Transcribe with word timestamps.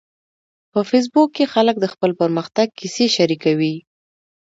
په 0.71 0.79
فېسبوک 0.89 1.29
کې 1.37 1.51
خلک 1.53 1.75
د 1.79 1.85
خپل 1.93 2.11
پرمختګ 2.21 2.67
کیسې 2.79 3.05
شریکوي 3.15 3.75